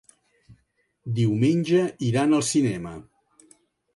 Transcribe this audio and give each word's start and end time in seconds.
Diumenge 1.19 1.83
iran 2.09 2.35
al 2.39 2.43
cinema. 2.49 2.97